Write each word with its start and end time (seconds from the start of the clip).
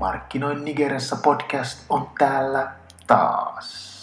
Markkinoin 0.00 0.64
Nigeriassa 0.64 1.16
podcast 1.16 1.84
on 1.88 2.10
täällä 2.18 2.72
taas. 3.06 4.00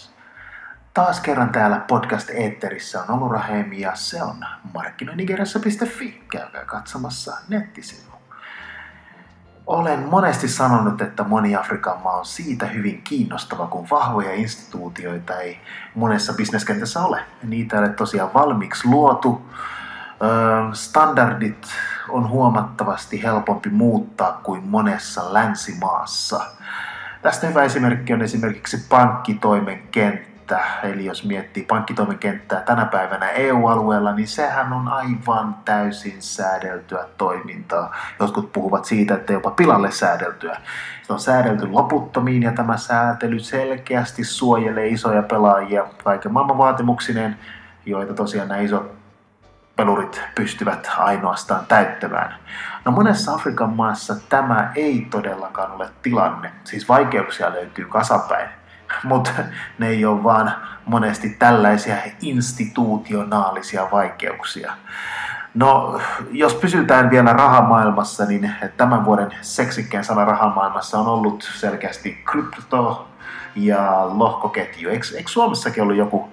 Taas 0.94 1.20
kerran 1.20 1.50
täällä 1.50 1.80
podcast-eetterissä 1.88 3.04
on 3.04 3.10
Olura 3.10 3.40
Heimi 3.40 3.80
ja 3.80 3.96
se 3.96 4.24
on 4.24 4.46
markkinoinnigerassa.fi. 4.74 6.24
Käykää 6.32 6.66
katsomassa 6.66 7.38
nettisivu. 7.50 8.12
Olen 9.68 10.00
monesti 10.00 10.48
sanonut, 10.48 11.02
että 11.02 11.24
moni 11.24 11.56
Afrikan 11.56 12.02
maa 12.04 12.18
on 12.18 12.26
siitä 12.26 12.66
hyvin 12.66 13.02
kiinnostava, 13.02 13.68
kun 13.68 13.88
vahvoja 13.92 14.34
instituutioita 14.34 15.40
ei 15.40 15.60
monessa 15.96 16.34
bisneskentässä 16.34 17.02
ole. 17.02 17.22
Niitä 17.44 17.76
ei 17.76 17.84
ole 17.84 17.90
tosiaan 17.90 18.34
valmiiksi 18.34 18.88
luotu. 18.88 19.42
Standardit 20.74 21.68
on 22.10 22.30
huomattavasti 22.30 23.24
helpompi 23.24 23.70
muuttaa 23.70 24.40
kuin 24.44 24.64
monessa 24.64 25.34
länsimaassa. 25.34 26.42
Tästä 27.22 27.48
hyvä 27.48 27.64
esimerkki 27.64 28.14
on 28.14 28.22
esimerkiksi 28.22 28.86
pankkitoimen 28.90 29.80
kenttä. 29.92 30.60
Eli 30.84 31.06
jos 31.06 31.26
miettii 31.26 31.64
pankkitoimen 31.64 32.18
kenttää 32.18 32.62
tänä 32.62 32.86
päivänä 32.86 33.30
EU-alueella, 33.30 34.14
niin 34.14 34.28
sehän 34.28 34.74
on 34.74 34.88
aivan 34.88 35.56
täysin 35.66 36.22
säädeltyä 36.22 37.06
toimintaa. 37.18 37.96
Jotkut 38.20 38.54
puhuvat 38.54 38.86
siitä, 38.86 39.16
että 39.16 39.34
jopa 39.34 39.52
pilalle 39.52 39.92
säädeltyä. 39.92 40.58
Se 41.04 41.14
on 41.14 41.20
säädelty 41.20 41.68
loputtomiin 41.68 42.44
ja 42.44 42.52
tämä 42.52 42.78
säätely 42.78 43.40
selkeästi 43.40 44.24
suojelee 44.24 44.88
isoja 44.88 45.24
pelaajia 45.24 45.88
kaiken 46.04 46.34
maailman 46.34 46.58
vaatimuksineen, 46.58 47.38
joita 47.86 48.14
tosiaan 48.14 48.48
nämä 48.48 48.62
isot 48.62 49.07
pelurit 49.78 50.22
pystyvät 50.36 50.92
ainoastaan 50.98 51.66
täyttämään. 51.68 52.36
No 52.86 52.92
monessa 52.92 53.34
Afrikan 53.34 53.70
maassa 53.70 54.16
tämä 54.30 54.72
ei 54.76 55.08
todellakaan 55.12 55.72
ole 55.72 55.90
tilanne. 56.02 56.52
Siis 56.64 56.90
vaikeuksia 56.90 57.52
löytyy 57.52 57.86
kasapäin, 57.86 58.50
mutta 59.04 59.32
ne 59.80 59.88
ei 59.88 60.06
ole 60.06 60.24
vaan 60.24 60.54
monesti 60.86 61.30
tällaisia 61.30 61.96
institutionaalisia 62.22 63.88
vaikeuksia. 63.92 64.74
No, 65.54 66.02
jos 66.32 66.56
pysytään 66.56 67.10
vielä 67.10 67.34
rahamaailmassa, 67.34 68.26
niin 68.26 68.52
tämän 68.78 69.06
vuoden 69.06 69.32
seksikkään 69.42 70.04
sana 70.04 70.26
rahamaailmassa 70.26 71.00
on 71.00 71.08
ollut 71.08 71.50
selkeästi 71.54 72.24
krypto 72.32 73.08
ja 73.56 74.10
lohkoketju. 74.10 74.90
Eikö, 74.90 75.06
eikö 75.16 75.30
Suomessakin 75.30 75.84
ollut 75.84 75.98
joku 75.98 76.30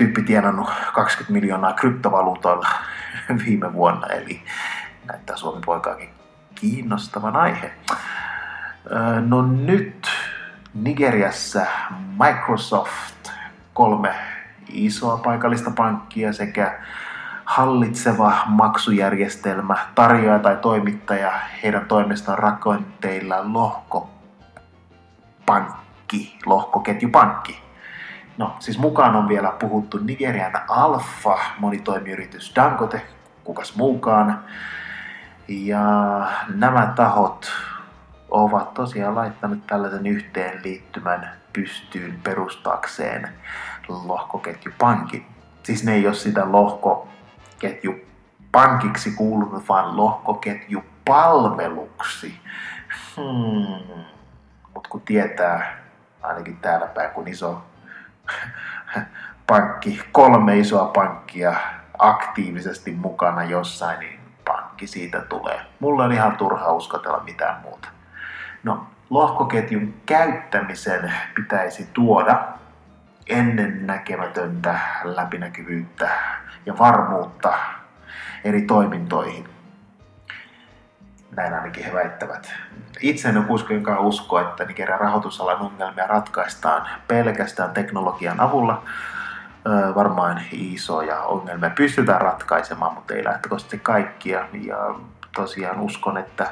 tyyppi 0.00 0.22
tienannut 0.22 0.68
20 0.92 1.32
miljoonaa 1.32 1.72
kryptovaluutoilla 1.72 2.68
viime 3.46 3.72
vuonna, 3.72 4.06
eli 4.06 4.42
näyttää 5.06 5.36
Suomen 5.36 5.62
poikaakin 5.66 6.08
kiinnostavan 6.54 7.36
aihe. 7.36 7.72
No 9.26 9.42
nyt 9.42 10.06
Nigeriassa 10.74 11.66
Microsoft, 12.18 13.30
kolme 13.72 14.14
isoa 14.68 15.16
paikallista 15.16 15.70
pankkia 15.70 16.32
sekä 16.32 16.80
hallitseva 17.44 18.36
maksujärjestelmä, 18.46 19.76
tarjoaja 19.94 20.38
tai 20.38 20.56
toimittaja 20.56 21.32
heidän 21.62 21.86
toimestaan 21.86 22.38
rakenteilla 22.38 23.52
lohkopankki, 23.52 26.38
lohkoketjupankki 26.46 27.69
No, 28.38 28.56
siis 28.58 28.78
mukaan 28.78 29.16
on 29.16 29.28
vielä 29.28 29.52
puhuttu 29.58 29.98
Nigerian 29.98 30.52
Alfa, 30.68 31.38
monitoimiyritys 31.58 32.52
Dangote, 32.56 33.02
kukas 33.44 33.76
muukaan. 33.76 34.44
Ja 35.48 36.26
nämä 36.54 36.92
tahot 36.96 37.52
ovat 38.30 38.74
tosiaan 38.74 39.14
laittaneet 39.14 39.66
tällaisen 39.66 40.06
yhteenliittymän 40.06 41.30
pystyyn 41.52 42.20
perustaakseen 42.22 43.28
lohkoketjupankin. 43.88 45.26
Siis 45.62 45.84
ne 45.84 45.94
ei 45.94 46.06
ole 46.06 46.14
sitä 46.14 46.52
lohkoketjupankiksi 46.52 49.10
kuulunut, 49.10 49.68
vaan 49.68 49.96
lohkoketjupalveluksi. 49.96 52.40
Hmm. 53.16 54.02
Mutta 54.74 54.88
kun 54.88 55.00
tietää, 55.00 55.76
ainakin 56.22 56.56
täällä 56.56 56.86
päin, 56.86 57.10
kun 57.10 57.28
iso 57.28 57.62
pankki, 59.46 60.00
kolme 60.12 60.58
isoa 60.58 60.86
pankkia 60.86 61.54
aktiivisesti 61.98 62.92
mukana 62.92 63.44
jossain, 63.44 64.00
niin 64.00 64.20
pankki 64.44 64.86
siitä 64.86 65.20
tulee. 65.20 65.60
Mulla 65.80 66.04
on 66.04 66.12
ihan 66.12 66.36
turha 66.36 66.72
uskotella 66.72 67.20
mitään 67.24 67.60
muuta. 67.62 67.88
No, 68.62 68.86
lohkoketjun 69.10 69.94
käyttämisen 70.06 71.12
pitäisi 71.34 71.88
tuoda 71.92 72.48
ennen 73.26 73.86
näkemätöntä 73.86 74.78
läpinäkyvyyttä 75.04 76.10
ja 76.66 76.78
varmuutta 76.78 77.52
eri 78.44 78.62
toimintoihin. 78.62 79.48
Näin 81.36 81.54
ainakin 81.54 81.84
he 81.84 81.92
väittävät. 81.92 82.52
Itse 83.00 83.28
en 83.28 83.44
kuitenkaan 83.44 83.98
usko, 83.98 84.40
että 84.40 84.64
Nigerian 84.64 85.00
rahoitusalan 85.00 85.60
ongelmia 85.60 86.06
ratkaistaan 86.06 86.88
pelkästään 87.08 87.70
teknologian 87.70 88.40
avulla. 88.40 88.82
varmaan 89.94 90.42
isoja 90.52 91.20
ongelmia 91.20 91.70
pystytään 91.70 92.20
ratkaisemaan, 92.20 92.94
mutta 92.94 93.14
ei 93.14 93.24
lähtökohtaisesti 93.24 93.78
kaikkia. 93.78 94.48
Ja 94.62 94.94
tosiaan 95.34 95.80
uskon, 95.80 96.18
että 96.18 96.50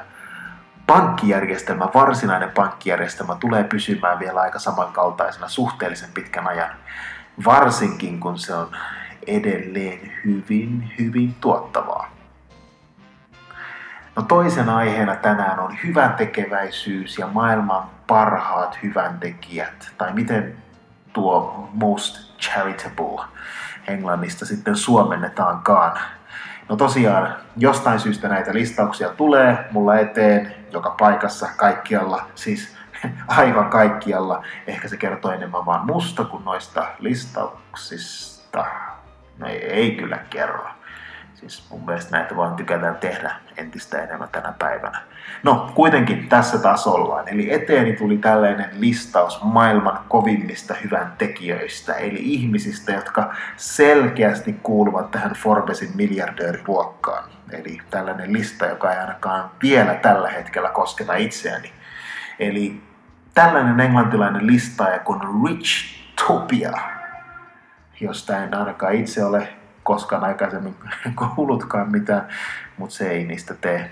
pankkijärjestelmä, 0.87 1.89
varsinainen 1.93 2.51
pankkijärjestelmä 2.51 3.35
tulee 3.35 3.63
pysymään 3.63 4.19
vielä 4.19 4.41
aika 4.41 4.59
samankaltaisena 4.59 5.47
suhteellisen 5.47 6.09
pitkän 6.13 6.47
ajan, 6.47 6.69
varsinkin 7.45 8.19
kun 8.19 8.37
se 8.37 8.53
on 8.53 8.67
edelleen 9.27 10.11
hyvin, 10.25 10.93
hyvin 10.99 11.35
tuottavaa. 11.41 11.98
No 14.19 14.25
toisena 14.25 14.77
aiheena 14.77 15.15
tänään 15.15 15.59
on 15.59 15.77
hyvän 15.83 16.13
tekeväisyys 16.13 17.17
ja 17.17 17.27
maailman 17.27 17.83
parhaat 18.07 18.79
hyväntekijät, 18.83 19.91
tai 19.97 20.13
miten 20.13 20.55
tuo 21.13 21.69
most 21.73 22.37
charitable 22.39 23.25
englannista 23.87 24.45
sitten 24.45 24.75
suomennetaankaan. 24.75 25.99
No 26.69 26.75
tosiaan, 26.75 27.35
jostain 27.57 27.99
syystä 27.99 28.27
näitä 28.27 28.53
listauksia 28.53 29.09
tulee 29.09 29.65
mulla 29.71 29.97
eteen 29.97 30.55
joka 30.71 30.95
paikassa, 30.99 31.47
kaikkialla, 31.57 32.27
siis 32.35 32.77
aivan 33.27 33.69
kaikkialla. 33.69 34.43
Ehkä 34.67 34.87
se 34.87 34.97
kertoo 34.97 35.31
enemmän 35.31 35.65
vaan 35.65 35.85
musta 35.85 36.23
kuin 36.23 36.45
noista 36.45 36.85
listauksista. 36.99 38.65
No 39.37 39.47
ei, 39.47 39.65
ei 39.65 39.91
kyllä 39.91 40.17
kerro. 40.29 40.78
Siis 41.39 41.69
mun 41.69 41.85
mielestä 41.85 42.17
näitä 42.17 42.35
vaan 42.35 42.55
tykätään 42.55 42.95
tehdä 42.95 43.35
entistä 43.57 44.03
enemmän 44.03 44.29
tänä 44.31 44.53
päivänä. 44.59 45.01
No, 45.43 45.71
kuitenkin 45.75 46.29
tässä 46.29 46.57
taas 46.57 46.87
ollaan. 46.87 47.27
Eli 47.27 47.53
eteeni 47.53 47.93
tuli 47.93 48.17
tällainen 48.17 48.69
listaus 48.79 49.43
maailman 49.43 49.99
kovimmista 50.09 50.73
hyvän 50.83 51.13
tekijöistä, 51.17 51.93
eli 51.93 52.19
ihmisistä, 52.19 52.91
jotka 52.91 53.33
selkeästi 53.57 54.53
kuuluvat 54.53 55.11
tähän 55.11 55.33
Forbesin 55.33 55.89
miljardööriluokkaan. 55.95 57.29
Eli 57.51 57.77
tällainen 57.91 58.33
lista, 58.33 58.65
joka 58.65 58.93
ei 58.93 58.99
ainakaan 58.99 59.51
vielä 59.63 59.93
tällä 59.93 60.29
hetkellä 60.29 60.69
kosketa 60.69 61.15
itseäni. 61.15 61.73
Eli 62.39 62.81
tällainen 63.33 63.79
englantilainen 63.79 64.47
listaaja 64.47 64.99
kuin 64.99 65.21
Rich 65.47 65.99
Topia, 66.27 66.71
josta 68.01 68.37
en 68.37 68.53
ainakaan 68.53 68.93
itse 68.93 69.25
ole 69.25 69.58
koskaan 69.89 70.23
aikaisemmin 70.23 70.75
kuullutkaan 71.35 71.91
mitään, 71.91 72.27
mutta 72.77 72.95
se 72.95 73.09
ei 73.09 73.25
niistä 73.25 73.53
tee 73.53 73.91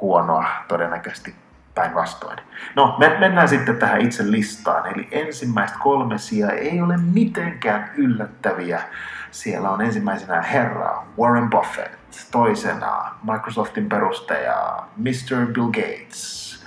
huonoa 0.00 0.44
todennäköisesti 0.68 1.34
päinvastoin. 1.74 2.38
No, 2.76 2.96
me 2.98 3.16
mennään 3.18 3.48
sitten 3.48 3.76
tähän 3.76 4.00
itse 4.00 4.30
listaan. 4.30 4.86
Eli 4.86 5.08
ensimmäistä 5.10 5.78
kolme 5.78 6.18
sijaa 6.18 6.50
ei 6.50 6.80
ole 6.80 6.96
mitenkään 6.96 7.90
yllättäviä. 7.96 8.82
Siellä 9.30 9.70
on 9.70 9.80
ensimmäisenä 9.80 10.42
herra 10.42 11.04
Warren 11.18 11.50
Buffett, 11.50 11.94
toisena 12.30 13.14
Microsoftin 13.32 13.88
perustaja 13.88 14.82
Mr. 14.96 15.46
Bill 15.52 15.66
Gates, 15.66 16.64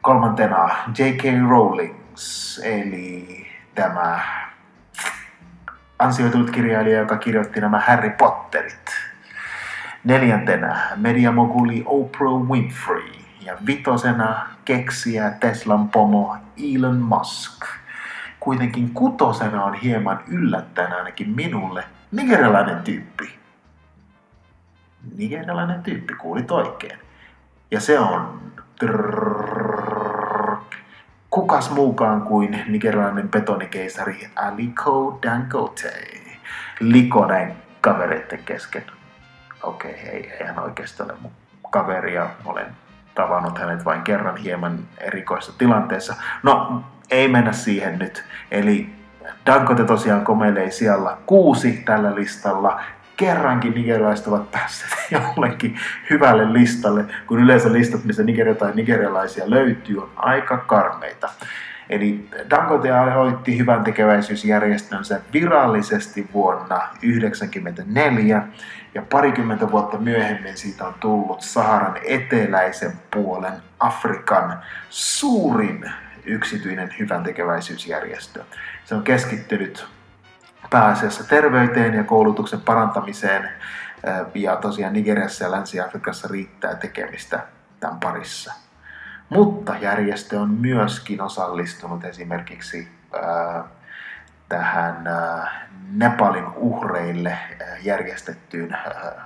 kolmantena 0.00 0.68
J.K. 0.98 1.22
Rowlings, 1.48 2.60
eli 2.64 3.46
tämä 3.74 4.41
ansioitunut 6.02 6.50
kirjailija, 6.50 6.98
joka 6.98 7.16
kirjoitti 7.16 7.60
nämä 7.60 7.80
Harry 7.80 8.10
Potterit. 8.10 8.90
Neljäntenä 10.04 10.80
mediamoguli 10.96 11.82
Oprah 11.86 12.32
Winfrey 12.32 13.12
ja 13.40 13.56
vitosena 13.66 14.46
keksiä 14.64 15.30
Teslan 15.30 15.88
pomo 15.88 16.36
Elon 16.74 16.96
Musk. 16.96 17.64
Kuitenkin 18.40 18.90
kutosena 18.90 19.64
on 19.64 19.74
hieman 19.74 20.20
yllättäen 20.28 20.92
ainakin 20.92 21.30
minulle 21.30 21.84
nigerialainen 22.12 22.82
tyyppi. 22.82 23.38
Nigerialainen 25.16 25.82
tyyppi, 25.82 26.14
kuulit 26.14 26.50
oikein. 26.50 26.98
Ja 27.70 27.80
se 27.80 27.98
on 27.98 28.40
kukas 31.32 31.70
muukaan 31.70 32.22
kuin 32.22 32.64
nigerialainen 32.68 33.28
betonikeisari 33.28 34.30
Aliko 34.36 35.18
Dangote. 35.22 35.92
Liko 36.80 37.26
näin 37.26 37.52
kavereiden 37.80 38.44
kesken. 38.44 38.84
Okei, 39.62 39.90
okay, 39.90 40.04
ei, 40.04 40.30
ei 40.30 40.46
hän 40.46 40.58
oikeasti 40.58 41.02
ole 41.02 41.14
mun 41.20 41.32
kaveri 41.70 42.14
ja 42.14 42.30
olen 42.44 42.66
tavannut 43.14 43.58
hänet 43.58 43.84
vain 43.84 44.02
kerran 44.02 44.36
hieman 44.36 44.78
erikoisessa 44.98 45.58
tilanteessa. 45.58 46.14
No, 46.42 46.82
ei 47.10 47.28
mennä 47.28 47.52
siihen 47.52 47.98
nyt. 47.98 48.24
Eli 48.50 48.94
Dangote 49.46 49.84
tosiaan 49.84 50.24
komeilee 50.24 50.70
siellä 50.70 51.16
kuusi 51.26 51.72
tällä 51.72 52.14
listalla. 52.14 52.80
Kerrankin 53.16 53.74
nigerilaiset 53.74 54.26
ovat 54.26 54.50
päässeet 54.50 54.92
jollekin 55.10 55.78
hyvälle 56.10 56.52
listalle, 56.52 57.04
kun 57.26 57.40
yleensä 57.40 57.72
listat, 57.72 58.04
missä 58.04 58.22
nigeria 58.22 58.54
tai 58.54 58.72
nigerialaisia 58.74 59.50
löytyy, 59.50 59.98
on 59.98 60.10
aika 60.16 60.56
karmeita. 60.56 61.28
Eli 61.90 62.28
Dangote 62.50 62.90
aloitti 62.90 63.58
hyvän 63.58 63.84
tekeväisyysjärjestönsä 63.84 65.20
virallisesti 65.32 66.28
vuonna 66.32 66.78
1994 66.78 68.42
ja 68.94 69.02
parikymmentä 69.02 69.70
vuotta 69.70 69.98
myöhemmin 69.98 70.56
siitä 70.56 70.86
on 70.86 70.94
tullut 71.00 71.40
Saharan 71.40 71.96
eteläisen 72.04 72.92
puolen 73.10 73.52
Afrikan 73.80 74.58
suurin 74.90 75.90
yksityinen 76.24 76.94
hyvän 76.98 77.22
tekeväisyysjärjestö. 77.22 78.44
Se 78.84 78.94
on 78.94 79.02
keskittynyt 79.02 79.86
pääasiassa 80.70 81.24
terveyteen 81.24 81.94
ja 81.94 82.04
koulutuksen 82.04 82.60
parantamiseen 82.60 83.50
ja 84.34 84.56
tosiaan 84.56 84.92
Nigeriassa 84.92 85.44
ja 85.44 85.50
Länsi-Afrikassa 85.50 86.28
riittää 86.28 86.74
tekemistä 86.74 87.40
tämän 87.80 88.00
parissa. 88.00 88.54
Mutta 89.28 89.76
järjestö 89.80 90.40
on 90.40 90.50
myöskin 90.50 91.20
osallistunut 91.20 92.04
esimerkiksi 92.04 92.88
tähän 94.48 95.04
Nepalin 95.92 96.46
uhreille 96.56 97.38
järjestettyyn 97.82 98.76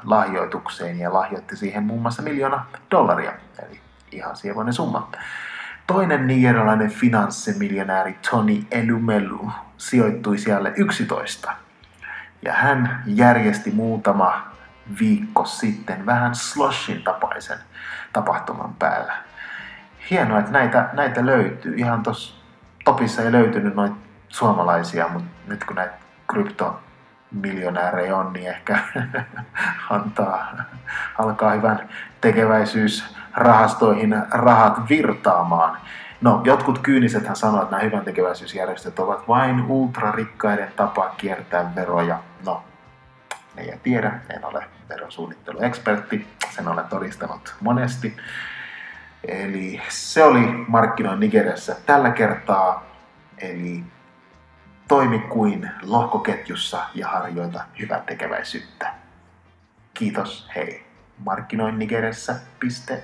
lahjoitukseen 0.05 0.99
ja 0.99 1.13
lahjoitti 1.13 1.57
siihen 1.57 1.83
muun 1.83 2.03
muassa 2.03 2.23
miljoona 2.23 2.67
dollaria, 2.91 3.33
eli 3.67 3.81
ihan 4.13 4.37
sievoinen 4.37 4.75
summa. 4.75 5.11
Toinen 5.87 6.27
nigerialainen 6.27 6.91
finanssimiljonääri 6.91 8.19
Tony 8.31 8.63
Elumelu 8.71 9.51
sijoittui 9.77 10.39
siellä 10.39 10.73
11. 10.77 11.53
Ja 12.43 12.53
hän 12.53 13.03
järjesti 13.07 13.71
muutama 13.71 14.51
viikko 15.01 15.45
sitten 15.45 16.07
vähän 16.07 16.35
sloshin 16.35 17.03
tapaisen 17.03 17.59
tapahtuman 18.13 18.75
päällä. 18.75 19.15
Hienoa, 20.11 20.39
että 20.39 20.53
näitä, 20.53 20.89
näitä 20.93 21.27
löytyy. 21.27 21.75
Ihan 21.77 22.03
tuossa 22.03 22.35
topissa 22.85 23.23
ei 23.23 23.33
löytynyt 23.33 23.75
noita 23.75 23.97
suomalaisia, 24.29 25.09
mutta 25.09 25.29
nyt 25.47 25.65
kun 25.65 25.77
näitä 25.77 25.95
kryptomiljonäärejä 27.31 28.17
on, 28.17 28.33
niin 28.33 28.49
ehkä 28.49 28.79
antaa, 29.91 30.57
alkaa 31.19 31.51
hyvän 31.51 31.89
tekeväisyysrahastoihin 32.21 34.17
rahat 34.31 34.89
virtaamaan. 34.89 35.79
No, 36.21 36.41
jotkut 36.45 36.79
kyynisethän 36.79 37.37
sanoo, 37.37 37.63
että 37.63 37.77
nämä 37.77 37.83
hyvän 37.83 38.05
tekeväisyysjärjestöt 38.05 38.99
ovat 38.99 39.29
vain 39.29 39.63
ultrarikkaiden 39.67 40.73
tapa 40.77 41.15
kiertää 41.17 41.73
veroja. 41.75 42.19
No, 42.47 42.65
ei 43.57 43.79
tiedä, 43.83 44.21
en 44.31 44.45
ole 44.45 44.65
verosuunnitteluekspertti, 44.89 46.27
sen 46.51 46.69
olen 46.69 46.85
todistanut 46.85 47.55
monesti. 47.61 48.17
Eli 49.25 49.83
se 49.89 50.25
oli 50.25 50.65
markkinoin 50.69 51.21
Nigeriassa 51.21 51.75
tällä 51.87 52.11
kertaa. 52.11 52.85
Eli 53.39 53.85
toimi 54.89 55.19
kuin 55.19 55.71
lohkoketjussa 55.83 56.85
ja 56.95 57.09
harjoita 57.09 57.65
hyvän 57.79 58.03
tekeväisyyttä. 58.03 58.95
Kiitos, 59.95 60.49
hei. 60.57 60.87
Markkinoin 61.19 61.79
Nigeriassa. 61.79 62.35
Piste 62.61 63.03